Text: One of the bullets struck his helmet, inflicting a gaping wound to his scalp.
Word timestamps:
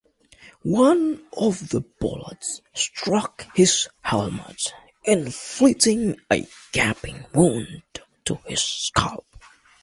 One 0.63 1.21
of 1.37 1.69
the 1.69 1.81
bullets 1.81 2.63
struck 2.73 3.45
his 3.55 3.87
helmet, 4.01 4.73
inflicting 5.03 6.17
a 6.33 6.47
gaping 6.71 7.23
wound 7.35 7.83
to 8.25 8.39
his 8.47 8.63
scalp. 8.63 9.27